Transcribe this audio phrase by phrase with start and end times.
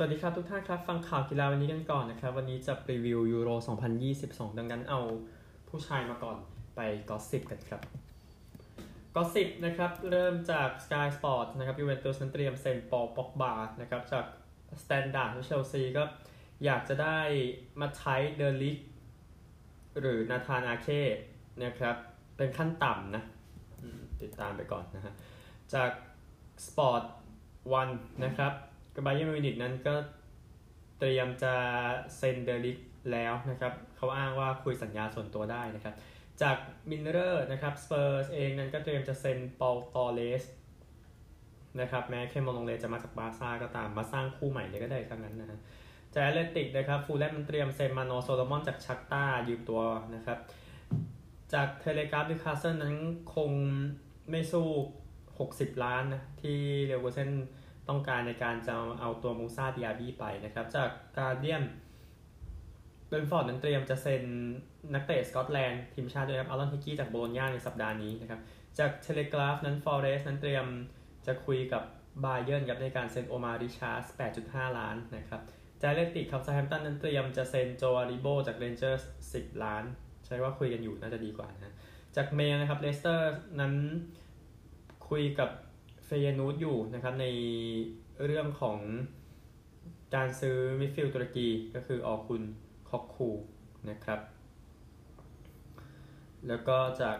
[0.00, 3.50] สวัสดีครับทุกท่านครับ ฟังข่าวกีฬาวันนี้กันก่อนนะครับ วันนี้จะรีวิวยูโร
[4.04, 5.00] 2022 ดังนั้นเอา
[5.68, 6.36] ผู้ชายมาก่อน
[6.76, 7.80] ไป gossip กันครับ
[9.14, 14.24] gossip นะครับเริ่มจาก Sky Sport นะครับยูเวนตุสนั้นเตรียมเซ็นปอล ป็อกบานะครับจาก
[14.82, 16.02] สแตนดาร์ดเชลซีก็
[16.64, 17.18] อยากจะได้
[17.80, 18.76] มาใช้เดอลิกต์
[20.00, 20.88] หรือนาธานอาเค
[21.64, 21.96] นะครับ
[22.36, 23.22] เป็นขั้นต่ำนะ
[24.22, 25.14] ติดตามไปก่อนนะฮะ
[25.74, 25.90] จาก
[26.66, 27.02] สปอร์ต
[27.72, 27.88] วัน
[28.26, 28.54] นะครับ
[28.98, 29.94] กับบาเยิร์นมิวนิกนั้นก็
[30.98, 31.54] เตรียมจะ
[32.16, 32.78] เซ็นเดอลิกต์
[33.12, 35.94] แล้วนะครับ เขาอ้างว่าคุยสัญญาส่วนตัวได้นะครับ
[36.42, 36.56] จาก
[36.90, 40.42] มิร์เรอร์นะครับสเปอร์สเองนั้นก็เตรียมจะเซ็นเปาตอร์เรส
[41.80, 45.58] นะครับแม้เคลมองต์ล็องเล่ต์จะมาจากบาร์ซ่าก็ตามมาสร้างคู่ใหม่เลยก็ได้ทั้งนั้นนะฮะ
[46.12, 49.82] จากแอธเลติกนะครับฟูแล่มมันเตรียมเซ็นมาโนโซโลมอนจากชัคตาร์ยืมตัว
[50.14, 50.38] นะครับ
[51.52, 52.96] จากเทเลกราฟนิวคาสเซิลนั้น
[53.34, 53.50] คง
[54.30, 54.66] ไม่สู้
[55.26, 57.30] 60 ล้านนะที่เลเวอร์คูเซน
[57.88, 61.64] ต้องการในการจะเอาตัวมูซาดิอาบีไปนะครับ จากการเดียน
[63.08, 64.24] เบรนท์ฟอร์ดนั้นเตรียมจะเซ็น
[64.94, 68.40] นักเตะสกอตแลนด์ทีมชาติด้วยครับอารอนฮิคกี้จากโบโลญญาในสัปดาห์นี้นะครับ
[68.78, 70.66] จากเทเลกราฟนั้นฟอเรสต์นั้นเตรียม
[71.26, 71.82] จะคุยกับ
[72.24, 74.04] บาเยิร์นนะครับในการเซ็นโอมาร์ริชาร์ดส์
[74.42, 75.40] 8.5 ล้านนะครับ
[75.82, 79.02] จากแอธเลติกครับเซาแธมป์ตันนั้นเตรียมจะเซ็นโจอาริโบจากเรนเจอร์
[79.32, 79.84] ส10 ล้าน
[80.26, 81.74] ใช้ว่าคุยกันอยู่น่าจะดีกว่านะ
[82.16, 83.74] จากเมลนะครับเลสเตอร์นั้น
[85.08, 85.50] คุยกับ
[86.10, 87.26] เฟเยนูร์ดอยู่นะครับใน
[88.24, 88.78] เรื่องของ
[90.14, 92.42] การซื้อมิดฟิลด์ตุรกีก็คือออร์คุน
[92.88, 93.30] ค็อกชู
[93.90, 94.20] นะครับ
[96.48, 97.16] แล้วก็จาก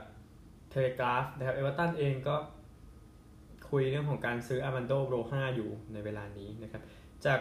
[0.71, 2.37] เทเลกราฟนะครับเอเวอร์ตันเองก็
[3.71, 6.83] คุยเรื่องของการซื้ออาร์มันโดโบรฮาอยู่ในเวลานี้นะครับ
[7.27, 7.41] จาก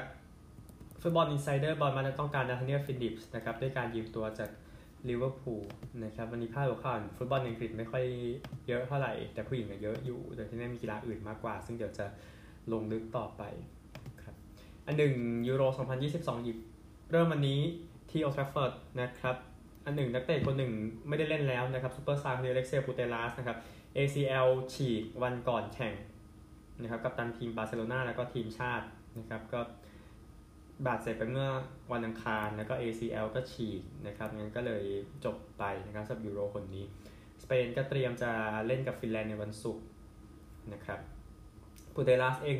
[1.01, 4.49] ฟุตบอลอินไซเดอร์บอร์นมัธต้องการนาธาเนียลฟิลลิปส์นะครับด้วยการยืมตัวจาก
[5.09, 5.63] ลิเวอร์พูล
[6.03, 8.03] นะครับวันนี้พาดหัวข่าวฟุตบอลอังกฤษไม่ค่อย
[8.67, 12.05] เยอะเท่าไหร่ แต่ผู้หญิงเยอะอยู่โดยที่นี่มีกีฬาอื่นมากกว่า ซึ่งเดี๋ยวจะ
[12.71, 13.41] ลงลึกต่อไป
[14.23, 14.35] ครับ
[14.85, 15.13] อันหนึ่ง
[15.47, 15.63] ยูโร
[16.03, 16.57] 2022หญิง
[17.11, 17.59] เริ่มวันนี้
[18.11, 19.35] ที่โอลด์แทรฟฟอร์ดนะครับ
[19.85, 20.73] อันหนึ่งนักเตะคนหนึ่ง
[21.07, 23.57] ไม่ได้เล่นแล้วนะครับซูเปอร์สตาร์อเล็กเซียปูเตลัสนะครับ
[23.97, 25.93] ACL ฉีกวันก่อนแข่ง
[26.81, 28.85] นะครับกัปตันทีมบาร์เซโลนาแล้วก็ทีมชาติ
[29.19, 29.59] นะครับก็
[30.85, 31.49] บาดเจ็บไปเมื่อ
[31.91, 34.83] วันอังคารแล้วก็ ACL ก็ฉีกนะครับงั้นก็เลย
[35.25, 36.83] จบไปนะครับสำหรับยูโรหนนี้
[37.43, 38.31] สเปนก็เตรียมจะ
[38.67, 39.83] เล่นกับฟินแลนด์ในวันศุกร์
[40.73, 40.99] นะครับ
[41.93, 42.55] ปูเตลัสเอง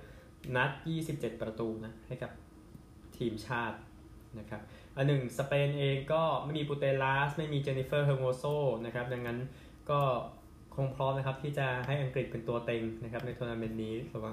[0.00, 0.70] 100 นัด
[1.06, 2.30] 27 ประตูนะให้กับ
[3.16, 3.78] ทีมชาติ
[4.38, 4.60] นะครับ
[4.96, 8.44] อันหนึ่งสเปนเองก็ไม่มีปูเตลัสไม่มีเจนิเฟอร์เฮอร์โมโซ
[8.86, 9.38] นะครับดังนั้น
[9.90, 10.00] ก็
[10.74, 14.32] คงพร้อมนะครับที่จะให้อังกฤษเป็นตัวเต็งนะครับในทัวร์นาเมนต์นี้หรือว่า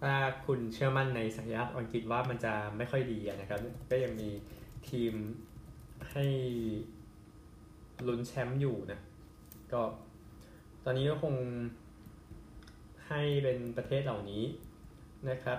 [0.00, 0.14] ถ้า
[0.46, 3.60] คุณเชื่อมั่นในศักยภาพอังกฤษว่ามันจะไม่ค่อยดีนะครับ
[3.90, 4.30] ก็ยังมี
[4.88, 5.12] ทีม
[6.12, 6.24] ให้
[8.06, 9.00] ลุ้นแชมป์อยู่นะ
[9.72, 9.82] ก็
[10.84, 11.34] ตอนนี้ก็คง
[13.08, 14.44] ให้เป็นประเทศเหล่านี้
[15.30, 15.58] นะครับ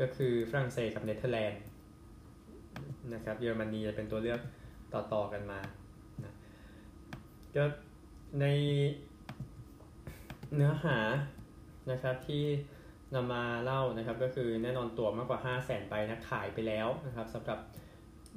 [0.00, 1.62] ก็คือฝรั่งเศสกับเนเธอร์แลนด์
[3.14, 4.40] นะครับเยอรมนีจะเป็นตัวเลือก
[4.92, 5.60] ต่อๆกันมา
[6.24, 6.32] นะ
[7.56, 7.64] ก็
[8.40, 8.46] ใน
[10.54, 10.98] เนื้อหา
[11.90, 12.44] นะครับที่
[13.14, 17.58] นำมาเล่านะครับก็คือแน่นอนตัวมากกว่า 5 0 0แสนใบนะขายไปแล้วนะครับสำหรับ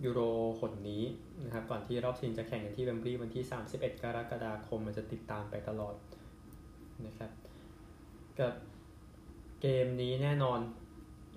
[0.04, 0.22] ยูโร
[0.60, 1.04] หนนี้
[1.46, 3.44] นะครับก่อนที่รอบชิงจะแข่งกันที่เวมบลีย์วันที่
[3.74, 5.96] 31 กรกฎาคมมันจะติดตามไปตลอด
[7.06, 7.32] นะครับ
[8.40, 8.54] กับ
[9.62, 10.60] เกมนี้แน่นอน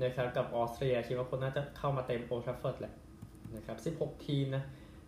[0.04, 2.94] นะครับกับออสเตรียคิดว่าคนน่าจะเข้ามาเต็มโอลด์แทรฟฟอร์ดแหละ
[3.56, 4.64] นะครับ 16 ทีมนะ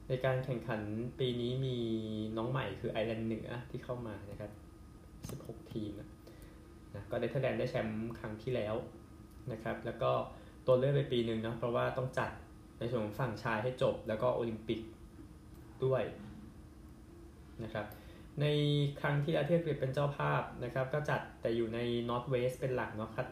[0.08, 0.80] ในการแข่งขัน
[1.18, 1.76] ปีนี้มี
[2.36, 4.50] น้องใหม่คือไอร์แลนด์เหนือที่เข้ามานะครับ
[5.42, 6.08] 16 ทีมนะ
[6.95, 8.75] นะก็เนเธอร์แลนด์ได้แชมป์ครั้งที่แล้ว
[9.53, 10.11] นะครับ แล้วก็
[10.66, 12.31] ก็เลื่อนไปปีหนึ่งเนาะเพราะว่าต้องจัด
[12.78, 14.81] ในส่วนของฝั่งชายให้จบ แล้วก็โอลิมปิก
[15.84, 16.03] ด้วย
[17.65, 17.87] นะครับ
[18.41, 18.47] ใน
[19.01, 21.78] ครั้งที่อาเทียกฤษเป็นเจ้าภาพนะครับ ก็จัดแต่อยู่ใน
[22.10, 23.28] North West เป็นหลักเนาะครับ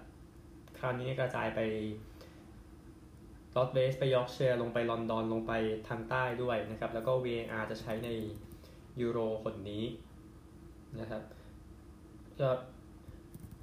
[0.79, 1.61] คราวนี้กระจายไป
[3.57, 5.53] North West ไปยอร์กเชียร์ลงไปลอนดอนลงไป
[5.89, 8.09] ทางใต้ด้วยนะครับ แล้วก็ VAR จะใช้ใน
[9.01, 9.85] ยูโรหนนี้
[11.01, 11.23] นะครับ
[12.41, 12.49] ก็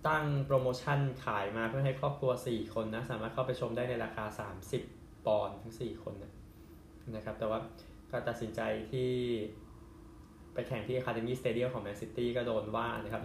[0.08, 4.26] ตั้งโปรโมชั่นขายมาเพื่อให้ครอบครัว 4 คนนะ สามารถเข้าไปชมได้ในราคา
[4.76, 6.32] 30 ปอนด์ทั้ง 4 คนนะ
[7.16, 7.60] นะครับ แต่ว่า
[8.12, 8.62] ก็ตัดสินใจ
[8.92, 9.10] ที่
[10.54, 13.22] ไปแข่งที่ Academy Stadium ของ Man City ก็โดนว่านะครับ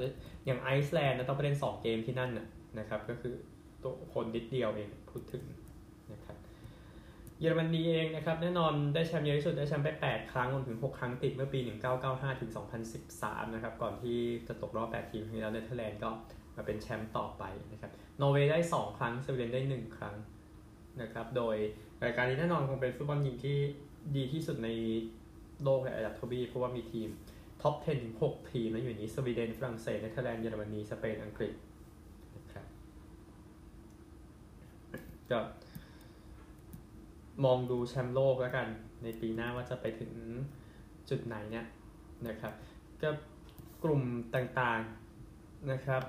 [0.47, 2.31] อย่างไอซ์แลนด์ต้องไปเล่น 2 เกมที่นั่น
[2.79, 3.35] นะครับ ก็คือ
[3.83, 5.45] จุคนนิดเดียวเองพูดถึง
[6.13, 6.37] นะครับ
[7.41, 11.59] เยอรมนีเองนะครับ แน่นอนได้แชมป์เยอะที่สุดได้แชมป์ไป 8 ครั้งรวมถึง 6 ครั้งติดเมื่อปี
[12.01, 12.51] 1995 ถึง
[13.03, 14.19] 2013 นะครับ ก่อนที่
[14.49, 16.11] จะตกรอบ 8 ทีมที่แล้วเนเธอร์แลนด์ก็
[16.57, 20.17] มาเป็นแชมป์ต่อไปนะครับนอร์เวย์ได้ 2 ครั้งสวีเดนได้ 1 ครั้ง
[21.03, 21.57] นะครับโดย
[22.05, 23.59] รายการนี้แน่นอนคงเป็นฟุตบอลหญิงที่
[24.17, 24.69] ดีที่สุดใน
[25.63, 27.09] โลกในอันดับทวีเพราะว่ามีทีม
[27.63, 31.53] top 10 ถึง 6 ทีมนะอยู่นี้สวีเดนฝรั่งเศสเนเธอร์แลนด์เยอรมนีสเปนอังกฤษ
[32.37, 32.67] นะครับ
[35.31, 35.41] ก็
[37.45, 38.69] มองดูแชมป์โลกแล้วกัน
[39.03, 40.13] ในปีหน้าว่าจะไปถึง
[41.11, 41.67] จุดไหนเนี่ย
[42.29, 42.53] นะครับ
[43.03, 43.11] ก็
[43.85, 44.03] กลุ่ม
[44.35, 46.03] ต่างๆนะครับ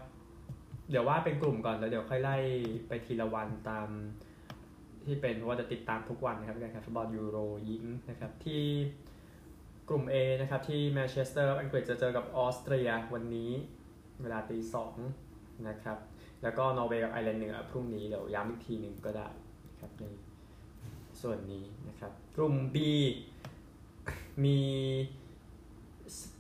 [0.92, 2.38] เดี๋ยวว่าเป็นกลุ่มก่อนแล้วเดี๋ยวค่อยไล่
[2.88, 3.88] ไปทีละวันตาม
[5.06, 7.38] ที่เป็นว่าจะติดตามทุกวันนะครับการแข่งฟุตบอลยูโร
[7.70, 8.64] ยิงนะครับที่
[9.90, 13.52] กลุ่ม A นะครับที่แมนเชสเตอร์อังกฤษจะเจอกับออสเตรียวันนี้
[14.22, 14.96] เวลาตีสอง
[15.68, 15.98] นะครับ
[16.44, 19.28] แล้วก็นอร์เวย์กับไอร์แลนด์เหนือพรุ่งนี้เดี๋ยวย้ำอีกทีหนึ่งก็ได้
[19.80, 20.04] ครับใน
[21.22, 22.78] ส่วนนี้นะครับกลุ่ม B
[24.44, 24.60] มี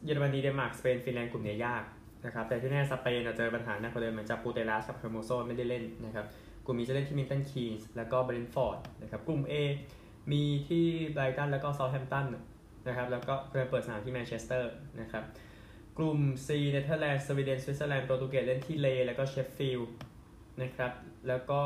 [0.06, 1.83] เยอรมนีเดนมาร์กสเปนฟินแลนด์กลุ่มนี้ยาก
[2.25, 6.25] นะครับแต่ที่แน่สเปนเจอปัญหาหนักกว่าเดิมเนื่องจากปูเตลัสกับเฮอร์โมโซไม่ได้เล่นนะครับ
[6.65, 9.53] กลุ่มนี้จะเล่นที่มิลตันคีนส์แล้วก็เบรนท์ฟอร์ดนะครับกลุ่ม A
[10.31, 12.25] มีที่ไบรตันแล้วก็เซาท์แฮมป์ตัน
[12.88, 14.71] นะครับแล้วก็เริ่มเปิดสนามที่แมนเชสเตอร์
[15.01, 15.23] นะครับ
[15.97, 19.91] กลุ่ม C เนเธอร์แลนด์สวีเดนสวิตเซอร์แลนด์โปรตุเกสเล่นที่ลีห์แล้วก็เชฟฟิลด์
[20.62, 20.91] นะครับ
[21.27, 21.62] แล้วก็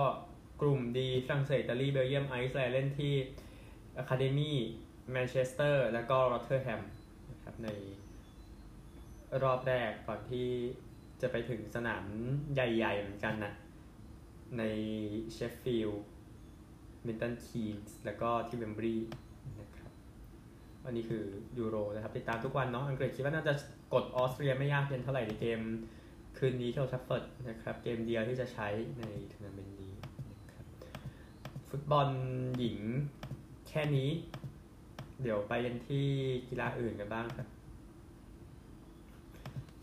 [0.61, 3.13] กลุ่ม D ฝรั่งเศสอิตาลีเบลเยียมไอซ์แลนด์เล่นที่
[3.97, 4.57] อะคาเดมี่
[5.11, 6.81] แมนเชสเตอร์แล้วก็โรเทอร์แฮม
[7.31, 7.69] นะครับใน
[9.43, 10.47] รอบแรกก่อนที่
[11.21, 12.05] จะไปถึงสนาม
[12.53, 13.53] ใหญ่ ๆ เหมือนกันนะ
[14.57, 14.63] ใน
[15.33, 16.03] เชฟฟิลด์
[17.05, 18.95] มิลตันคีนส์แล้วก็ที่เวมบลีย์
[19.61, 19.91] นะครับ
[20.85, 21.23] วันนี้คือ
[21.57, 23.53] ยูโรนะครับ ติดตามทุกวันเนาะอังกฤษคิดว่าน่าจะ
[23.93, 25.59] กดออสเตรียไม่ยากเย็นเท่าไหร่ในเกม
[26.37, 28.67] คืนนี้ที่โอลด์แทรฟฟอร์ดนะครับ เกมเดียวที่จะใช้
[28.99, 29.03] ใน
[29.33, 29.93] ทัวร์นาเมนต์นี้
[30.39, 30.65] นะครับ
[31.69, 32.07] ฟุตบอล
[32.59, 32.79] หญิง
[33.67, 34.09] แค่นี้
[35.21, 36.05] เดี๋ยวไปกันที่
[36.49, 37.47] กีฬาอื่นกันบ้างครับ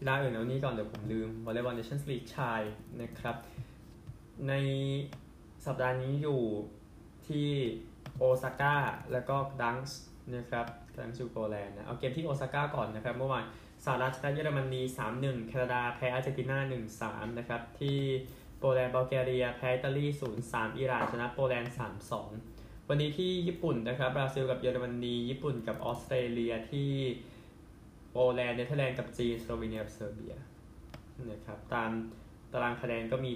[0.03, 2.61] กีฬาอื่นเอานี้ก่อนเดี๋ยวผมลืมวอลเลย์บอลเนชั่นส์ลีกชาย
[3.03, 3.37] นะครับ
[4.49, 4.55] ใน
[5.67, 6.43] สัปดาห์นี้อยู่
[7.29, 7.49] ที่
[8.19, 8.77] โอซาก้า
[9.13, 10.01] แล้วก็กดัญสก์
[10.37, 10.67] นะครับก
[10.99, 13.45] ดัญสก์อยู่โปแลนด์นะเอาเกมที่โอซาก้าก่อนนะครับ เมื่อวาน
[13.85, 14.83] สหรัฐชนะเยอรมนี
[15.15, 16.59] 3-1 แคนาดาแพ้อาร์เจนตินา
[16.99, 17.99] 1-3 นะครับ ที่
[18.59, 20.07] โปแลนด์บัลแกเรียแพ้อิตาลี
[20.43, 21.75] 0-3 อิหร่านชนะโปแลนด์
[22.31, 26.91] 3-2 วันนี้ที่ญี่ปุ่นนะครับบราซิลกับเยอรมนี ญี่ปุ่นกับออสเตรเลียที่
[28.13, 30.35] โปแลนด์เนเธอร์แลนด์กับจีนสโลวีเนียกับเซอร์เบีย
[31.31, 31.91] นะครับตาม
[32.53, 33.33] ตารางคะแนนก็มี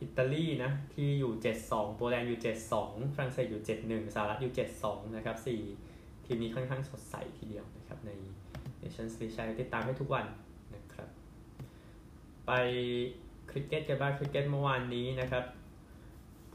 [0.00, 1.32] อิตาลีนะที่อยู่
[1.64, 2.40] 72 โปแลนด์อยู่
[2.76, 5.36] 72 ฝรั่งเศสอยู่ 71 สหรัฐอยู่ 72 นะครับ
[5.82, 8.10] 4 ทีมนี้ค่อนข้างสดใสทีเดียวนะครับ ใน
[8.82, 10.26] Nations League ใช้ติดตามให้ทุกวัน
[10.74, 11.08] นะครับ
[12.46, 12.52] ไป
[13.50, 15.44] คริกเก็ตกันบ้างคริกเก็ตเมื่อวานนี้นะครับ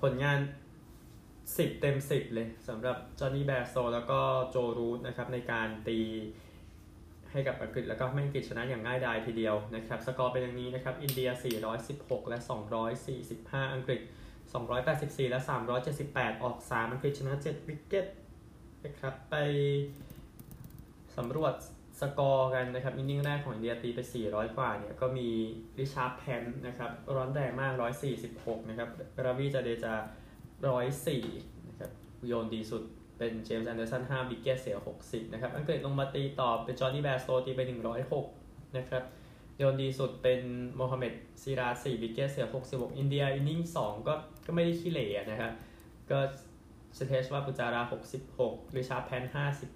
[0.01, 0.39] ผลงาน
[1.09, 4.19] 10 เต็ม 10 เลยสำหรับจอห์นนี่แบร์สโตแล้วก็
[4.49, 5.99] โจรูทนะครับในการตี
[7.35, 11.29] ให้กับอังกฤษแล้วก็ให้อังกฤษชนะอย่างง่ายดายทีเดียวนะครับสกอร์เป็นอย่างนี้นะครับอินเดีย
[11.79, 12.37] 416 และ
[13.05, 14.01] 245 อังกฤษ
[14.65, 15.39] 284 และ
[15.91, 18.05] 378 ออก 3 อังกฤษชนะ 7 wicket
[18.85, 19.35] นะครับไป
[21.17, 21.53] สำรวจ
[22.01, 25.27] สกอร์กันนะครับ innings แรกของอินเดียตีไป 400 กว่าเนี่ยก็มี
[25.79, 27.73] ริชาบห์แพนต์นะครับร้อนแรงมาก
[28.21, 28.89] 146 นะครับ
[29.25, 29.93] ราวีจาเดจา
[30.81, 31.91] 104 นะครับ
[32.27, 32.83] โยนดีสุด
[33.17, 37.61] เป็นเจมส์แอนเดอร์สัน5 wicket เสีย60 นะครับ อังกฤษลงมาตีต่อเป็นจอห์นนี่แบร์สโตตีไป
[38.17, 39.03] 106 นะครับ
[39.57, 40.41] โยนดีสุดเป็น
[40.75, 41.13] โมฮัมเหม็ด
[41.43, 44.13] ซิราจ4 wicket เสีย66 อินเดีย innings 2ก็
[44.45, 45.51] ก็ไม่ได้ขี้เหร่นะครับ
[46.11, 46.19] ก็
[46.97, 47.81] เชเตชวาร์ปูจารา
[48.27, 49.23] 66 ริชาบห์แพนต์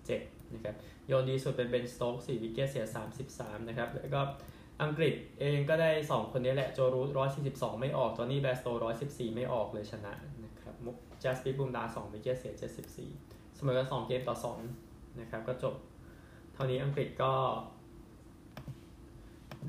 [0.01, 0.75] 57 นะครับ
[1.07, 2.85] โยนดีสุดเป็นเบนสโตกส์4 wicket เสีย
[3.25, 4.21] 33 นะครับ แล้วก็
[4.83, 7.09] อังกฤษเองก็ได้ 2 คนนี้แหละ โจรูท
[7.45, 8.67] 142 ไม่ออก จอห์นนี่แบร์สโต
[9.01, 10.75] 114 ไม่ออกเลยชนะนะครับ
[11.23, 12.53] จัสปริตบุมราห์ 2 wicket เสีย
[13.03, 13.28] 74
[13.59, 15.75] เสมอกัน2เกมต่อ2นะครับ ก็จบ
[16.53, 17.33] เท่านี้อังกฤษก็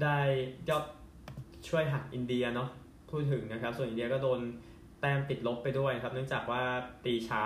[0.03, 0.19] ได้
[0.69, 0.85] ยอด
[1.69, 2.69] ช่วยหักอินเดียเนาะ
[3.11, 4.41] พูดถึงนะครับ ส่วนอินเดียก็โดน
[5.01, 6.63] แต้มติดลบไปด้วยครับ เนื่องจากว่า
[7.05, 7.43] ตีช้า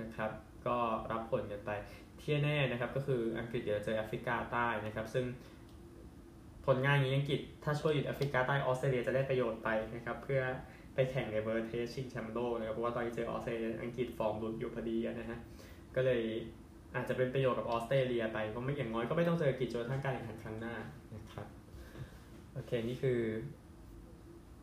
[0.00, 0.30] นะครับ
[0.66, 0.76] ก็
[1.12, 1.70] รับผลกันไป
[2.20, 5.24] ที่แน่นะครับก็คืออังกฤษเดี๋ยวเจอแอฟริกาใต้นะครับ ซึ่ง
[6.66, 10.42] ผลงานนี้อังกฤษถ้าช่วยหยุดแอฟริกาใต้ออสเตรเลียจะได้ประโยชน์ไปนะครับ เพื่อ
[10.94, 15.38] ไปแข่งใน World Test ชิงแชมป์โลกนะครับเพราะว่าตอนนี้เจอออสเตรเลียอังกฤษฟอร์มหลุดอยู่พอดีนะฮะ
[15.96, 16.22] ก็เลย
[16.94, 20.76] อาจจะเป็นประโยชน์กับออสเตรเลียไปเพราะไม่อย่างน้อยก็ไม่ต้องเจออังกฤษจนทั้งการแข่งขันครั้งหน้า
[21.14, 21.46] นะครับ
[22.52, 23.20] โอเคนี่คือ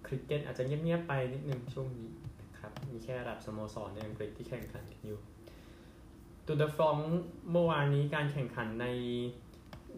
[0.06, 2.10] คริกเก็ตอาจจะเงียบๆไปนิดนึงช่วงนี้
[2.42, 5.20] นะครับมีแค่ระดับสโมสรในอังกฤษที่แข่งขันกันอยู่
[6.46, 6.98] ตูร์เดอฟรองซ์
[7.52, 8.88] เมื่อวานนี้การแข่งขันใน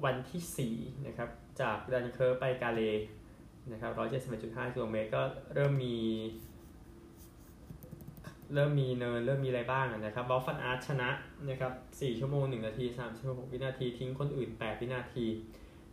[0.06, 1.30] วันที่4นะครับ
[1.62, 2.82] จากดันเคิร์ไปกาเล
[3.72, 3.91] นะครับ
[4.34, 5.22] 171.5กิโลเมตรก็
[5.53, 5.96] เริ่มมี
[8.53, 11.10] เริ่มมีเนินเริ่มมีอะไรบ้างนะครับเวาต์ฟานอาร์ตชนะ
[11.50, 12.86] นะครับ4ชั่วโมง1นาที
[13.20, 15.25] 36วินาทีทิ้งคนอื่น8วินาที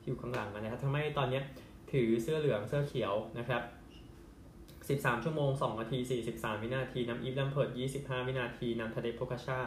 [0.01, 1.41] ที่อยู่ข้างหลังนะครับทำให้ตอนนี้
[1.93, 3.63] ถือเสื้อเหลืองเสื้อเขียวนะครับ
[5.03, 5.99] 13ชั่วโมง2นาที
[6.31, 7.71] 43วินาทีนำอีฟลัมพาร์ต
[8.01, 9.61] 25วินาทีนำทาเดโปกาชา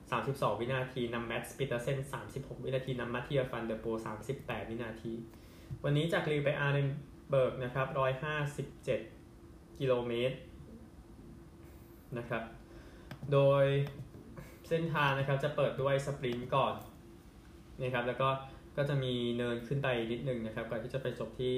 [0.00, 1.98] 32วินาทีนำแมดส์พีเดอร์เซน
[2.32, 3.86] 36วินาทีนำมาติเยอฟานเดอร์โพล
[4.28, 5.12] 38วินาที
[5.84, 6.88] วันนี้จากลีลไปอาเรน
[7.30, 7.86] เบิร์กนะครับ
[9.02, 10.36] 157กิโลเมตร
[12.18, 12.42] นะครับ
[13.32, 13.64] โดย
[14.68, 16.74] เส้นทางนะครับจะเปิดด้วย sprint ก่อน
[17.82, 18.28] นะครับ แล้วก็
[18.76, 21.56] ก็จะมีเนินขึ้นไปนิดนึงนะครับ ก่อนที่จะไปจบที่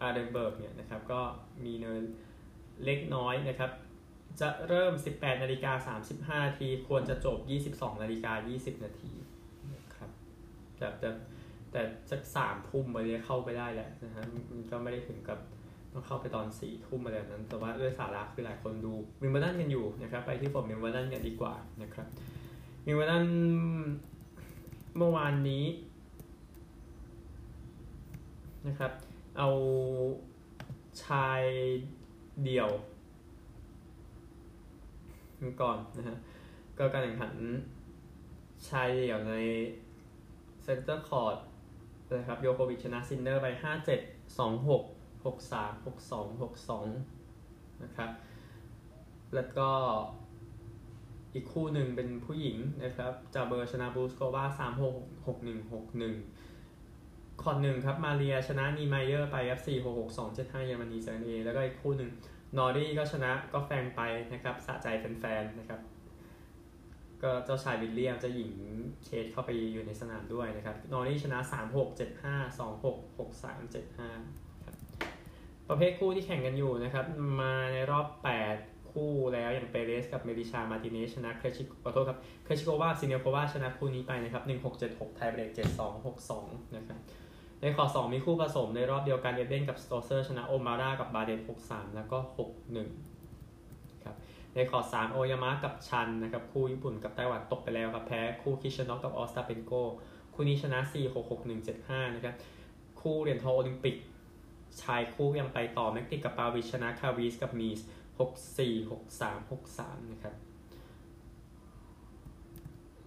[0.00, 1.20] อาร์เดนเบิร์กเนี่ยนะครับ ก็
[1.64, 2.02] มีเนิน
[2.84, 3.70] เล็กน้อยนะครับ
[4.40, 5.94] จะเริ่ม 18นาฬิกา
[6.36, 7.38] 35นาที ควรจะจบ
[7.72, 9.12] 22นาฬิกา20นาที
[9.74, 10.10] นะครับ
[10.78, 11.08] แต่แต่
[11.72, 15.38] แต่สักสามทุ่มไปเลยเข้าไปได้แหละนะฮะมันก็ไม่ได้ถึงกับ
[15.92, 18.92] ต้องเข้าไปตอนสี่ทุ่มอะไรแบบนั้น แต่ว่าด้วยสาระคือหลายคนดู
[19.22, 22.06] วิมเบิลดันกันอยู่นะครับไปที่ผมวิมเบิลดันกันดีกว่านะครับ
[22.86, 23.24] วิมเบิลดัน
[24.96, 25.64] เมื่อวานนี้
[28.66, 28.92] นะครับ
[29.38, 29.48] เอา
[31.04, 31.42] ชาย
[32.44, 32.70] เดี่ยว
[35.62, 36.16] ก่อนนะฮะ
[36.78, 37.34] ก็การแข่งขัน
[38.68, 39.34] ชายเดี่ยวใน
[40.62, 41.36] Centre Court
[42.18, 48.10] นะครับยอโควิชชนะซินเนอร์ไป 5 7 2 6 6 3 6 2 6 2 นะครับ
[49.34, 49.68] แล้วก็
[51.34, 55.84] อีกคู่หนึ่งเป็นผู้หญิงนะครับจาเบอร์ชนะบูซโควา3 6 6 1 6
[56.52, 62.10] 1คอร์ตหนึ่งครับ มาเรียชนะนีไมเยอร์ไป 4 6 6 2 7 5เยอรมนีเซนเอแล้วก็อีกคู่หนึ่ง
[62.56, 64.00] นอร์รี่ก็ชนะกอฟแฟงไป
[64.32, 65.80] นะครับสะใจแฟนๆนะครับ
[67.22, 68.52] ก็เจ้าชายวิลเลียมเจ้าหญิง
[69.04, 74.76] เคทเข้าไปอยู่ในสนามด้วยนะครับ นอร์รี่ชนะ 3 6 7 5 2 6 6 3 7 5ครับ
[75.68, 77.04] ประเภทคู่ที่แข่งกันอยู่นะครับ
[77.40, 78.06] มาในรอบ
[78.52, 86.98] 8 คู่แล้วอย่างเปเรสกับเมดิชา มาติเนชนะเครชิขอโทษครับเครจชิโควาซิเนียโควาชนะคู่นี้ไปนะครับ 1 6 7 6 ไทยเบรก 7 2 6 2 นะครับ
[87.60, 93.09] ในขอ 2 มีคู่ผสมในรอบเดียวกันเอ็บเดนกับสโตเซอร์ชนะโอมาร่ากับบาเดน6-3 แล้วก็ 6-1
[94.54, 99.72] ในคอร์ต3โอยามะกับชันนะครับคู่ญี่ปุ่นกับไต้หวันตกไปแล้วครับแพ้คู่คิชนอกกับออสตาเพนโก
[100.34, 100.78] คู่นี้ชนะ
[101.50, 102.34] 4-6-6-1-7-5นะครับ
[103.00, 103.96] คู่เหรียญทองโอลิมปิก
[104.82, 107.80] ชายคู่ยังไปต่อเม็กติชกับปาวิชนะคาวีสกับมีส
[108.18, 110.34] 6-4 6-3 6-3นะครับ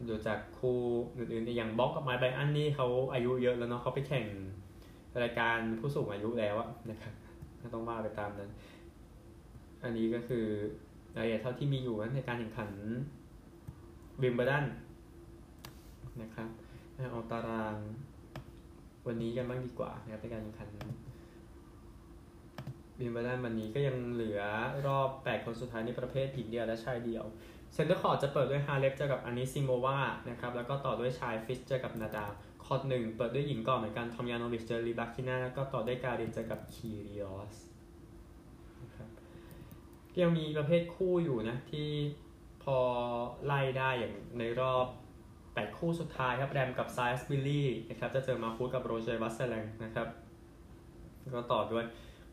[0.07, 0.79] ดูจากคู่
[1.17, 4.25] อื่นๆอย่างบ็อบกับไมค์ไบรอันนี่เขาอายุเยอะแล้วเนาะเขาไปแข่ง
[5.23, 7.13] รายการผู้สูงอายุแล้วอะนะครับ
[7.73, 8.51] ต้องว่าไปตามนั้น
[9.83, 10.45] อันนี้ก็คือ
[11.15, 12.69] รายละเอียดเท่าที่มีอยู่ในการแข่งขัน
[14.21, 14.65] วิมเบิลดัน
[16.21, 16.47] นะครับ
[17.11, 17.77] เอาตาราง
[19.07, 20.67] วันนี้กันบ้างดีกว่านะครับในการแข่งขัน
[22.99, 24.41] วิมเบิลดันวันนี้ก็ยังเหลือ
[24.87, 27.25] รอบ 8 คนสุดท้ายในประเภทหญิงเดียวและชายเดียว
[27.73, 29.97] เซ็นเตอร์คอร์ตจะเปิดด้วยฮาเล็ปเจอกับอานิซิโมวา
[30.29, 32.25] นะครับแล้วก็ต่อด้วยชายฟริตซ์เจอกับนาดาล
[32.65, 37.55] คอร์ตหนึ่งเปิดด้วยหญิงก่อนเหมือนกันทอมยาโนวิชเจอรีบาคิน่าแล้วก็ต่อด้วยการินเจอกับคีริออส
[40.21, 41.89] ยังมีประเภทคู่อยู่นะ ที่
[42.63, 42.77] พอ
[43.45, 44.85] ไล่ได้อย่างในรอบ
[45.33, 50.07] 8 คู่สุดท้ายครับ แรมกับไซส์บิลลี่นะครับ จะเจอมาฟูดกับโรเจอร์วัสเซลังนะครับ
[51.35, 51.85] ก็ต่อด้วย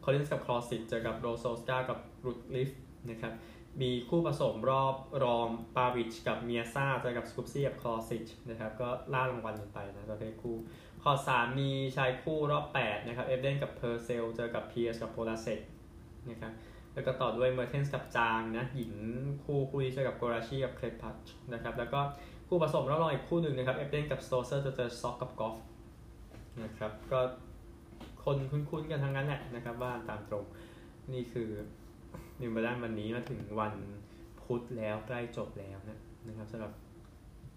[0.02, 2.70] คอลินส์กับคลอสิตเจอกับโรโซสกากับรูดลิฟ
[3.10, 3.32] นะครับ
[3.82, 4.94] มีคู่ผสมรอบ
[5.24, 5.46] รอง
[5.76, 10.56] ปาวิชกับเมียซ่าเจอกับสกูปซี่กับคลอสิชนะครับ ก็ล่ารางวัลกันไปนะประเภทคู่
[11.02, 15.60] ขอสามมีชายคู่รอบ 8 นะครับ เอฟเดนกับเพอร์เซลเจอกับเพียร์สกับโพลาเซต
[16.30, 16.52] นะครับ
[16.94, 18.92] แล้วก็ต่อด้วยเมอร์เทนส์กับจางนะหญิง
[19.44, 21.16] คู่คู่นี้เจอกับโกราชีกับเคลปัช
[21.52, 22.00] นะครับแล้วก็
[22.48, 25.56] คู่ผสมรอบรองอีกคู่หนึ่งนะครับเอ็บเดนกับสโตเซอร์จะเจอซ็อกกับกอฟฟ์
[26.62, 27.20] นะครับก็
[28.24, 30.44] คนคุ้นๆกันทั้งนั้นแหละนะครับว่าตามตรง
[31.12, 31.48] นี่คือ
[32.40, 33.74] วิมเบิลดันวันนี้มาถึงวัน
[34.42, 36.72] พุธแล้วใกล้จบแล้วนะนะครับสำหรับ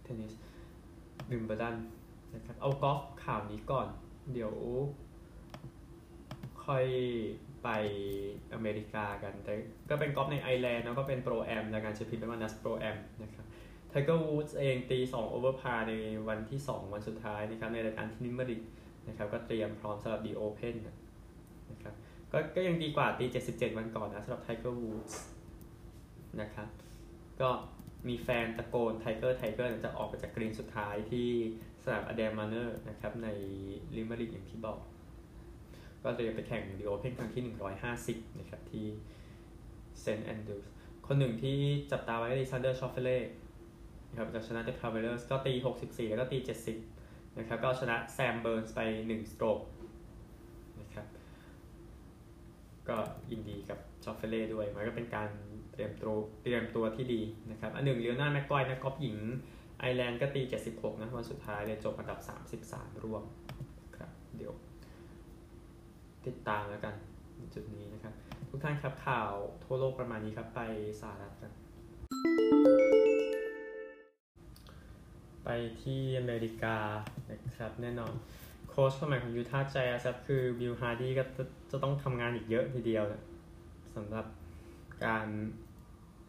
[0.03, 0.33] เทนนิส
[1.29, 1.75] วิมเบิลดัน
[2.35, 3.87] นะครับเอากอล์ฟข่าวนี้ก่อน
[4.33, 4.53] เดี๋ยว
[6.65, 6.85] ค่อย
[7.63, 7.69] ไป
[8.53, 9.53] อเมริกากัน แต่
[9.89, 13.45] ก็เป็นกอล์ฟในไอร์แลนด์แล้วก็เป็น pro-am ในการเจพีแม็คมานัส pro-am นะครับ
[13.89, 15.93] ไทเกอร์วูดส์เองตี2 over par ใน
[16.27, 18.61] วันที่ 2 วันสุดท้ายนะครับในรายการที่ลิเมอริก
[19.07, 20.75] นะครับก็เตรียมพร้อมสำหรับดิโอเพน
[21.71, 21.93] นะครับ
[22.31, 25.21] ก็ก็ยังดีกว่าตี 77 วันก่อนนะสำหรับไทเกอร์วูดส์
[26.41, 26.67] นะครับ
[27.41, 27.49] ก็
[28.07, 31.29] มีแฟนตะโกนไทเกอร์ไทเกอร์จะออกไปจากกรีนสุดท้ายที่
[31.83, 33.27] สนามอแดร์แมเนอร์นะครับใน
[33.95, 34.79] ลิเมอริกอย่างที่บอก
[36.03, 37.43] ก็เตรียมไปแข่งดิโอเพนครั้งที่
[37.91, 38.85] 150 นะครับ ที่
[40.01, 40.65] เซนต์แอนดรูส
[41.07, 41.57] คนหนึ่งที่
[41.91, 43.17] จับตาไว้ก็ดิซันเดอร์ชอฟเฟเล่
[44.09, 46.37] นะครับจากชนะเดอะทราเวลเลอร์สก็ตี 64 แล้วก็ตี
[46.87, 49.59] 70 นะครับ ก็ชนะแซมเบิร์นส์ไป 1 stroke
[50.81, 51.05] นะครับ
[52.89, 52.97] ก็
[53.31, 55.29] ยินดีกับชอฟเฟเล่ด้วย มันก็เป็นการ
[55.71, 59.17] เตรียมตัวเตรียมตัวที่ดีนะครับ อันหนึ่งเลียวนาแม็กไกวร์นักกอล์ฟหญิง
[59.79, 60.41] ไอร์แลนด์ก็ตี
[60.71, 62.19] 76 นะวันสุดท้ายเลยจบอันดับ
[62.61, 63.23] 33 ร่วม
[63.97, 64.53] ครับเดี๋ยว
[66.27, 66.95] ติดตามแล้วกัน
[67.53, 68.13] จุดนี้นะครับ
[68.49, 69.31] ทุกท่านครับข่าว
[69.63, 70.61] ทั่วโลกประมาณนี้ครับ ไป
[71.01, 71.51] สหรัฐกัน
[75.43, 75.49] ไป
[75.81, 76.77] ที่อเมริกา
[77.31, 78.13] นะครับแน่นอน
[78.69, 83.21] โค้ชคนใหม่ของยูทาห์แจ๊สครับคือบิลฮาร์ดี้ก็จะจะต้องทำงานอีกเยอะทีเดียวนะ
[83.95, 84.25] สำหรับ
[85.05, 85.27] การ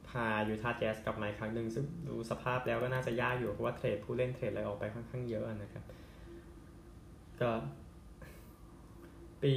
[0.08, 5.84] พายูทาห์แจ๊สกลับมาอีกครั้งหนึ่งซึ่งดูสภาพแล้วก็น่าจะยากอยู่เพราะว่าเทรดผู้เล่นเทรดอะไรออกไปค่อนข้างเยอะนะครับ
[7.40, 7.50] ก็
[9.44, 9.56] ปี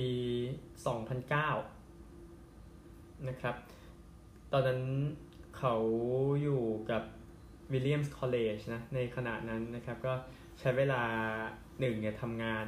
[2.03, 3.55] 2009 นะครับ
[4.51, 4.81] ตอนนั้น
[5.57, 5.75] เขา
[6.41, 7.03] อยู่กับ
[7.71, 10.13] วิลเลียมส์คอลเลจนะ ในขณะนั้นนะครับ ก็
[10.59, 11.01] ใช้เวลา
[11.79, 12.67] หนึ่งเนี่ยทำงาน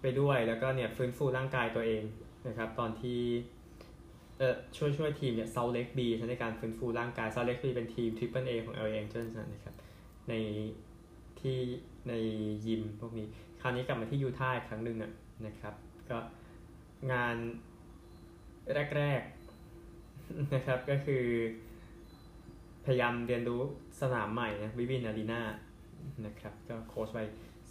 [0.00, 2.02] ไปด้วยแล้วก็เนี่ยฟื้นฟูร่างกายตัวเอง
[2.48, 3.20] นะครับ ตอนที่
[4.38, 9.74] เอ่อช่วยช่วยทีมเนี่ยซอลต์เลกบีส์ในการฟื้นฟูร่างกายซอลต์เลกบีส์เป็นทีม Triple-A ของ LA Angels นะครับ
[10.28, 10.34] ใน
[11.40, 11.58] ที่
[12.08, 12.12] ใน
[12.66, 13.26] ยิมพวกนี้
[13.62, 14.96] คราวนี้กลับมาที่ยูทาห์อีกครั้งหนึ่ง
[15.46, 15.74] นะครับ
[16.10, 16.18] ก็
[17.12, 17.36] งาน
[18.96, 21.24] แรกๆนะครับก็คือ
[22.84, 23.62] พยายามเรียนรู้
[24.00, 25.42] สนามใหม่นะวิวินต์อารีนา
[26.26, 27.20] นะครับก็โค้ชไป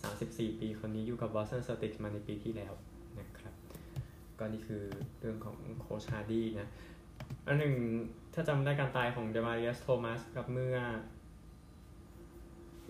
[0.03, 2.73] 34 ปีคนนี้อยู่กับบอสตันเซอร์ติกมาในปีที่แล้ว
[3.19, 3.53] นะครับ
[4.39, 4.83] ก็นี่คือ
[5.19, 6.67] เรื่องของโค้ชฮาร์ดี้นะ
[7.47, 7.75] อันหนึ่ง
[8.33, 10.77] ถ้าจำได้การตายของเดมาริอัสโทมัสกับเมื่อ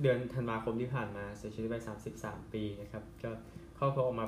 [0.01, 1.77] เดือนธันวาคมที่ผ่านมาเสียชีวิตไป
[2.15, 3.31] 33 ปีนะครับก็
[3.75, 4.27] เขาพอออกมา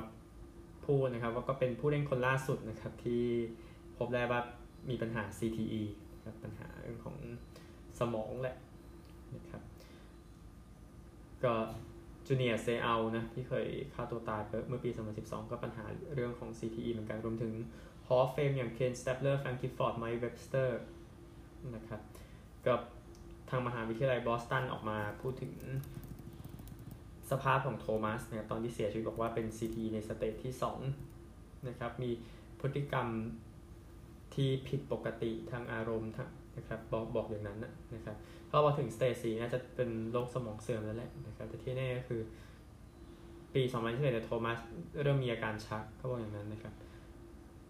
[0.86, 3.22] พูดนะครับว่าก็เป็นผู้เล่นคนล่าสุดนะครับที่
[3.98, 4.40] พบได้ว่า
[4.90, 5.82] มีปัญหา CTE
[6.24, 7.16] ครับปัญหาเรื่องของ
[7.98, 8.56] สมองแหละ
[9.36, 9.62] นะครับ
[11.44, 11.54] ก็
[12.26, 14.90] จูเนียร์เซอัลนะที่เคยฆ่าตัวตายเมื่อปี
[15.20, 17.52] 2012 ก็ปัญหาเรื่องของ CTE เหมือนกันรวมถึง
[18.08, 20.80] Hall of Fame อย่างเคนสเตเบลอร์แฟรงก์กิฟฟอร์ดไมค์เว็บสเตอร์
[21.74, 22.00] นะครับ
[22.66, 25.52] กับทางมหาวิทยาลัยบอสตันออกมาพูดถึง
[27.30, 30.52] สภาพของโทมัสนะครับตอนที่เสียชีวิตบอกว่าเป็น CT ใน stage ที่
[31.10, 32.10] 2นะครับมี
[32.60, 33.06] พฤติกรรม
[34.34, 36.12] ที่ผิดปกติทางอารมณ์
[36.56, 37.58] นะครับบอกบอกอย่างนั้น
[37.94, 38.16] นะครับ
[38.50, 42.20] พอมาถึง stage สี่น่าจะเป็นโรคสมองเสื่อมแล้วแหละนะครับแต่ที่แน่ก็คือ
[43.54, 44.58] ปี2021เนี่ยโทมัส
[45.02, 46.74] เริ่มมีอาการชักเขาบอกอย่างนั้นนะครับ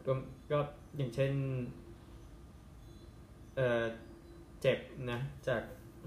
[0.06, 0.18] รวม
[0.50, 0.58] ก็
[0.96, 1.32] อย่างเช่น
[3.56, 3.84] เอ่อ
[4.64, 4.78] เจ็บ
[5.10, 5.62] นะจาก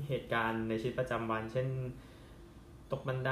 [0.07, 1.67] เหตุการณ์ในชีวิตประจำวัน เช่น
[2.91, 3.31] ตกบันได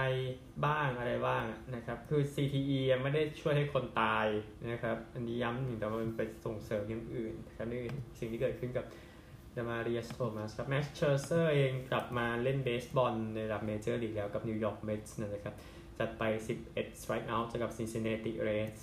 [0.66, 1.44] บ้างอะไรบ้าง
[1.76, 4.26] นะครับ คือ CTE ไม่ได้ช่วยให้คนตาย
[4.72, 7.82] นะครับ อันนี้ย้ำหนึ่งแต่มันไปส่งเสริมอย่างอื่นนะครับนี่
[8.20, 8.86] สิ่งที่เกิดขึ้นกับ
[9.56, 15.56] เดมาริอัสโทมัสครับแม็กซ์เชอร์เซอร์เองกลับมาเล่นเบสบอลในระดับเมเจอร์ลีกแล้วกับนิวยอร์กเมตส์นะครับ
[16.00, 16.24] จัดไป
[16.64, 18.82] 11 strike out จากกับ Cincinnati Reds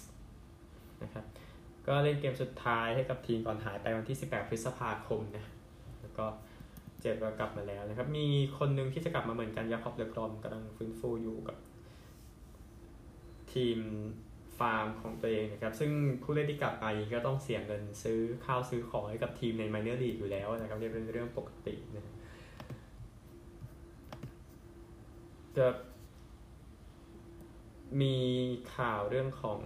[1.02, 1.24] นะครับ
[1.86, 5.46] ก็เล่นเกมสุดท้ายให้กับทีมก่อนหายไปวันที่ 18 พฤษภาคมนะ
[6.18, 6.26] ก็
[7.00, 8.26] เจ็บก็กลับมาแล้วนะครับ มี
[8.58, 11.56] คนหนึ่งที่จะกลับมาเหมือนกันยาคอบเดกรอมกำลังฟื้นฟูอยู่กับ
[13.52, 13.78] ทีม
[14.58, 15.90] ฟาร์มของตัวเองนะครับ ซึ่ง
[16.22, 22.14] ผู้เล่นที่กลับไปก็ต้องเสี่ยงเงินซื้อข้าวซื้อของให้กับทีมในไมเนอร์ลีกอยู่แล้วนะครับนี่เป็นเรื่องปกตินะ
[25.56, 25.66] จะ
[28.00, 28.16] มี
[28.76, 29.60] ข่าวเรื่องของ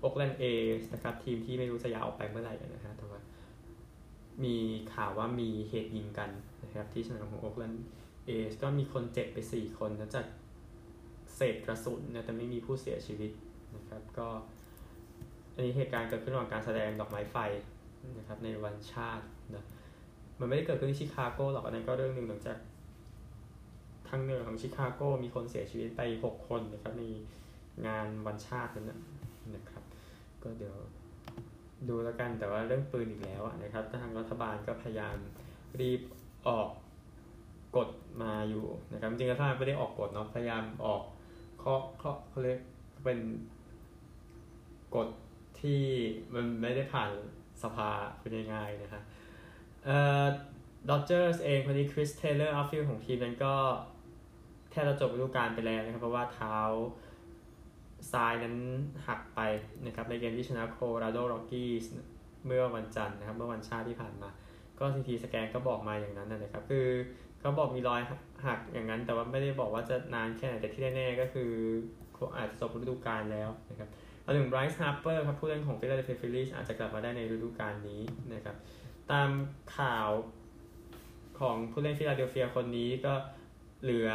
[0.00, 0.44] โอ k กแลนเอ
[0.92, 3.20] นะครับทีมที่ไม่รู้จะยาวออกไปเมื่อไหร่นะฮะแต่ว่า
[4.44, 4.56] มี
[4.94, 6.30] ข่าวว่ามีเหตุยิงกัน
[6.62, 7.86] นะครับที่สนามของโอ k กแลนด์
[8.26, 8.30] เอ
[8.62, 10.26] ก็มีคนเจ็บไป 4 คนนะจาก
[11.36, 13.30] เศษกระสุนนะแต่ไม่มีผู้เสียชีวิต
[13.76, 14.28] นะครับก็
[15.54, 17.36] อันนี้เหตุการณ์เกิดขึ้นระหว่างการแสดงดอกไม้ไฟ
[18.18, 19.64] นะครับในวันชาตินะ
[20.40, 22.58] มันไม่ได้เกิดขึ้นที่ชิคาโกหรอกอันนั้นก็เรื่องหนึ่งหลังจาก
[24.08, 27.02] ทางเหนือของชิคาโกมีคนเสียชีวิตไป 6 คนนะครับใน
[27.86, 29.00] งานวันชาตินั้น
[29.56, 29.82] นะครับ
[30.42, 30.76] ก็เดี๋ยว
[31.88, 35.16] ดูแล้วกันแต่ว่าเรื่องปืนอีกแล้วนะครับทางรัฐบาลก็พยายาม
[35.80, 36.00] รีบ
[36.48, 36.68] ออก
[37.76, 37.88] กฎ
[38.22, 41.02] มาอยู่นะครับจริงๆรัฐบาลไม่ได้ออกกฎเนาะพยายามออก
[41.62, 42.58] ข้อข้อเขาเรียก
[43.04, 43.18] เป็น
[44.96, 45.08] กฎ
[45.60, 45.82] ที่
[46.34, 47.10] มันไม่ได้ผ่าน
[47.62, 49.02] สภาเป็นง่ายนะฮะ
[49.84, 50.26] เอ่อ
[50.90, 53.54] Dodgers เองคนนี้ Chris Taylor outfield ของทีมนั้นก็
[54.70, 56.56] แทบจะจบฤดูกาลไปแล้วนะครับเพราะว่าเท้า
[58.12, 58.56] ซ้ายนั้น
[59.06, 59.40] หักไป
[59.86, 61.70] นะครับในเกมที่ชนะ Colorado Rockies
[62.46, 64.28] เมื่อวันจันทร์นะครับเมื่อวันชาติที่ผ่านมา
[64.78, 66.86] ก็ CT scan ก็บอกมาอย่างนั้นนะครับ คือ
[67.40, 68.00] เขาบอกมีรอย
[68.46, 71.50] หักอย่างนั้น แต่ว่าไม่ได้บอกว่าจะนานแค่ไหนแต่ที่แน่ๆก็คือ
[72.36, 73.88] อาจจะจบฤดูกาลแล้วนะครับ
[74.22, 78.02] เอาถึง Bryce Harper ครับผู้เล่นของ Philadelphia Phillies อาจจะกลับมาได้ในฤดูกาลนี้
[78.34, 78.56] นะครับ
[79.10, 79.28] ตาม
[79.78, 80.08] ข่าว
[81.40, 83.14] ของผู้เล่นฟิลาเดลเฟียคนนี้ก็
[83.82, 84.10] เหลือ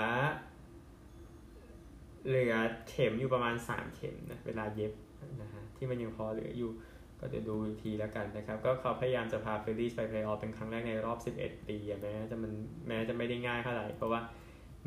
[2.27, 2.55] เหลือ
[2.89, 4.93] เข็มอยู่ประมาณ 3 เข็มนะเวลาเย็บ
[5.41, 6.71] นะฮะที่มันยังพอเหลืออยู่
[7.19, 12.53] ก็เดี๋ยวดูอีกทีแล้วกันนะครับ ก็เขาพยายามจะพา Phillies ไปเพลย์ออฟเป็นครั้งแรกในรอบ 11 ปีแม้จะมัน
[12.87, 14.19] แม้จะไม่ได้ง่ายเท่าไหร่ เพราะว่า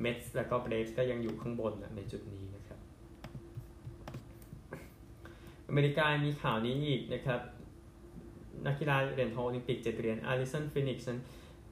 [0.00, 2.78] Mets และก็ Braves ก็ยังอยู่ข้างบนในจุดนี้นะครับ
[5.68, 7.40] อเมริกามีข่าวนี้อีกนะครับ
[8.66, 11.18] นักกีฬาเหรียญทองโอลิมปิกเจ็ดเหรียญ Allyson Felix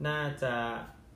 [0.07, 0.53] น่าจะ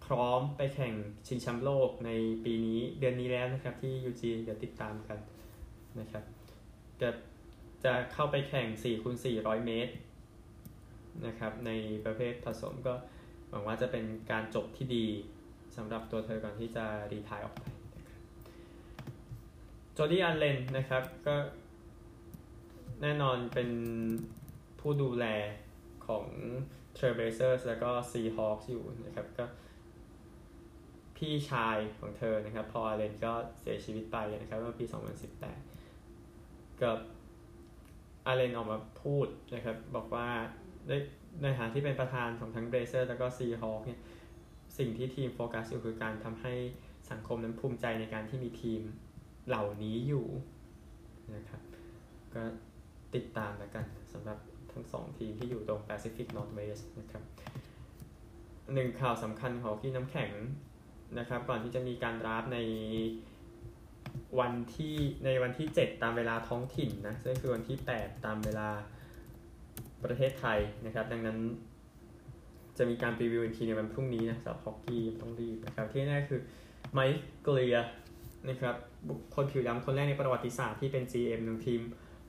[0.06, 0.94] พร้อมไปแข่ง
[1.28, 2.12] ชิงแชมป์โลกใน
[2.46, 5.20] ปีนี้เดือนนี้แล้วนะครับ ที่ยูจีนเดี๋ยวติดตามกัน
[6.00, 6.24] นะครับ
[7.02, 7.10] จะ
[7.84, 9.94] จะเข้าไปแข่ง4คูณ400 เมตร
[11.26, 11.72] นะครับใน
[12.06, 12.94] ประเภทผสมก็
[13.50, 15.06] หวังว่าจะเป็นการจบที่ดี
[15.76, 17.63] สำหรับตัวเธอก่อนที่จะรีทายออกไป
[17.98, 18.20] นะครับ
[19.94, 21.36] โจดี้อันเลนนะครับก็
[23.02, 23.70] แน่นอนเป็น
[24.80, 25.26] ผู้ดูแล
[26.08, 26.26] ของ
[26.98, 29.46] t r a i l b l a z e r s แล้วก็ Seahawks อยู่นะครับก็
[31.17, 34.86] พี่ชายของเธอนะครับ Paul Allen ก็เสียชีวิตไปนะครับเมื่อปี
[36.04, 36.97] 2018 กับ
[38.28, 40.28] อาเลนออกมาพูดนะครับ บอกว่า
[41.41, 43.99] ในฐานะที่เป็นประธานของทั้ง Blazers แล้วก็ Seahawks เนี่ย
[44.78, 46.54] สิ่งที่ทีมโฟกัสอยู่คือการทำให้
[47.12, 48.82] สังคมนั้นภูมิใจในการที่มีทีม
[49.47, 50.28] เหล่านี้อยู่
[51.36, 51.62] นะครับ
[52.36, 52.43] ก็
[53.15, 54.38] ติดตามแล้วกันสำหรับ
[54.71, 57.23] ทั้งสองทีมที่อยู่ตรง Pacific Northwest นะครับ
[58.73, 60.32] หนึ่งข่าวสำคัญของที่น้ำแข็ง
[61.19, 62.60] นะครับ ก่อนที่จะมีการรับใน
[64.39, 68.69] วันที่ในวันที่ 7 ตามเวลาท้องถิ่นนะซึ่งคือวันที่ 8 ตามเวลา
[70.04, 71.38] ประเทศไทยนะครับ ดังนั้น
[72.78, 76.39] จะมีการรีวิวอีกทีในวันพรุ่งนี้นะสำหรับฮอกกี้ต้องรีบนะครับ ที่แน่คือ
[76.93, 77.78] ไมค์เกลีย
[78.49, 78.75] นะครับ
[79.10, 81.82] บุคคลผิวดำคนแรกในประวัติศาสตร์ที่เป็น GM ของทีม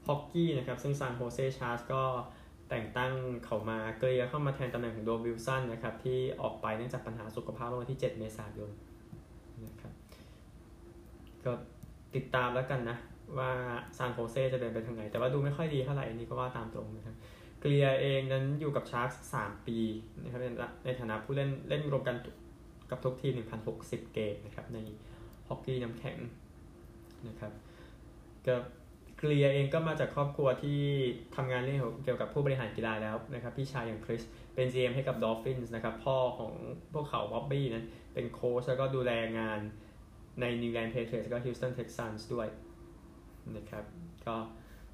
[0.06, 2.02] ฮอกกี้นะครับ ซึ่งซานโฮเซชาร์สก็
[2.70, 3.12] แต่งตั้ง
[3.44, 8.70] เขามาเกลียเข้ามาแทนตำแหน่งของโดวิลสันนะครับที่ออกไปเนื่องจากปัญหาสุขภาพเมื่อวันที่ 7 เมษายน
[9.66, 9.92] นะครับ
[11.44, 11.52] ก็
[12.14, 12.96] ติดตามแล้วกันนะ
[13.38, 13.50] ว่า
[13.96, 17.16] ซานโฮเซจะเดินไปทางไหน แต่ว่าดูไม่ค่อยดีเท่าไหร่นนี้ก็ว่าตามตรงนะครับ
[17.60, 19.78] เกลียเองนั้นอยู่กับชาร์กสามปี
[20.22, 20.40] นะครับ
[20.84, 22.16] ในฐานะผู้เล่นเล่นรวมกัน
[22.90, 23.32] กับทุกทีม
[23.74, 24.78] 1,060 เกมนะครับใน
[25.48, 26.18] ฮอกกี้น้ำแข็ง
[27.28, 27.52] นะครับ
[28.46, 28.54] ก็
[29.18, 30.80] Grier เองก็มาจากครอบครัวที่
[31.36, 34.22] ทำงานเรื่องเกี่ยวกับผู้บริหารกีฬาแล้วนะครับ พี่ชายอย่างคริส
[34.54, 36.52] เป็น GM ให้กับ Dolphins นะครับ พ่อของ
[36.92, 39.60] พวกเขาบ๊อบบี้นั้นเป็นโค้ชแล้วก็ดูแลงาน
[40.40, 42.48] ใน New England Patriots ก็ Houston Texans ด้วย
[43.56, 43.84] นะครับ
[44.26, 44.36] ก็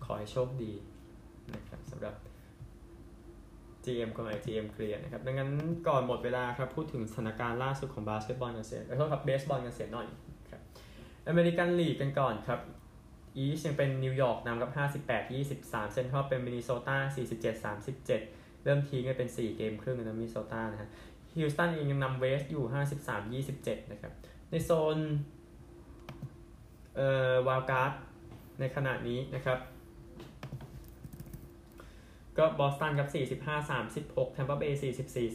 [0.04, 0.72] ขอให้โชคดี
[1.54, 2.14] นะครับสำหรับ
[3.84, 5.50] GM คนใหม่ GM เคลียร์นะครับ ดังนั้น
[5.88, 10.06] ก่อนหมดเวลาครับ พูดถึงสถานการณ์ล่าสุดของบาสเกตบอลกันเสียขอโทษครับเบสบอลกันเสียหน่อย
[10.50, 10.60] ครับ
[11.28, 12.60] American League กันก่อนครับ
[13.36, 14.70] East ยังเป็นนิวยอร์กนำกับ
[15.04, 16.96] 58 23 เซนทรัลเป็นมินนิโซตา
[17.54, 17.64] 47
[18.04, 20.88] 37 เริ่มทีกันเป็น 4 เกมครึ่งนะมินนิโซตานะฮะ
[21.36, 22.64] ฮิวสตันเองยังนำ West อยู่
[23.02, 24.12] 53 27 นะครับ
[24.50, 24.98] ในโซน
[26.96, 27.92] เอ่อ wild card
[28.60, 29.58] ในขณะนี้นะครับ
[32.38, 33.08] ก็บอสตันกับ
[33.44, 34.84] 45 36แทมเปอร์เบย์44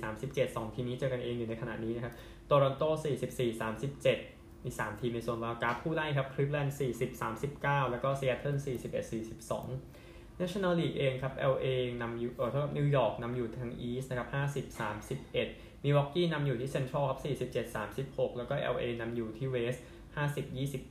[0.02, 2.14] 37 2 ทีมนี้เจอกันเองอยู่ในขณะนี้นะครับ
[2.48, 2.84] โตรอนโต
[3.24, 3.62] 44
[4.02, 4.37] 37
[4.67, 11.67] มี 3 ทีมในโซน wild card ผู้ไล่ครับคลีฟแลนด์40 39 แล้วก็ซีแอตเทิล41 42 National League เองครับ LA
[12.01, 14.30] นำอยู่เออเท่านิวยอร์กนำอยู่ทาง East นะครับ
[14.73, 14.80] 50
[15.25, 19.84] 31 มิลวอกีนำอยู่ที่เซ็นทรัลครับ47 36 แล้วก็ LA นำอยู่ที่ West
[20.17, 20.45] 50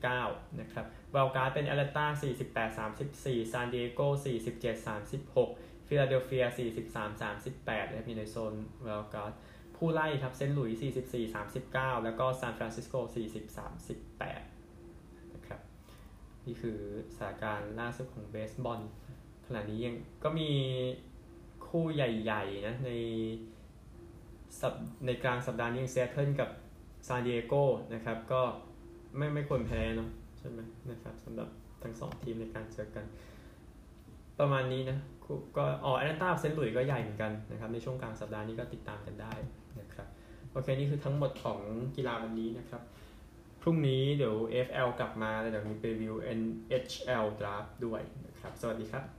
[0.07, 2.07] 29 นะครับ wild card เป็นแอตแลนตา
[2.67, 4.01] 48 34ซานดิเอโก
[4.45, 4.87] 47
[5.37, 6.45] 36ฟิลาเดลเฟีย
[6.89, 9.33] 43 38นะครับมีในโซน wild card
[9.77, 10.79] ผู้ไล่ครับเซนต์หลุยส์
[11.33, 11.35] 44
[11.65, 13.59] 39 แล้วก็ซานฟรานซิสโก40
[14.29, 15.61] 38นะครับ
[16.47, 16.79] นี่คือ
[17.17, 18.81] สถานการณ์ล่าสุดของเบสบอล
[19.47, 20.51] ขณะนี้ยังก็มี
[21.67, 22.91] คู่ใหญ่ๆนะใน
[24.61, 24.75] สัป
[25.07, 26.51] ในกลางสัปดาห์นี้ซีแอตเทิลกับ
[27.07, 27.55] ซานดิเอโก
[27.95, 28.43] นะครับก็
[29.17, 30.61] ไม่ไม่ควรแพ้เนาะใช่ไหม
[30.91, 31.49] นะครับสำหรับ
[31.83, 33.05] ทั้งสองทีมในการเจอกัน
[34.39, 34.99] ประมาณนี้นะ
[35.57, 39.35] ก็อ๋อแอตแลนตาเซนต์หลุยก็ใหญ่เหมือนกันนะครับในช่วงกลางสัปดาห์นี้ก็ติดตามกันได้
[39.81, 40.09] นะครับ
[40.53, 41.61] โอเคนี่คือทั้งหมดของ
[41.97, 42.83] กีฬาวันนี้นะครับ
[43.63, 44.37] พรุ่งนี้เดี๋ยว
[44.67, 49.16] FL กลับมาแล้วเดี๋ยวมีรีวิว NHL Draft ด้วยนะครับ สวัสดีครับ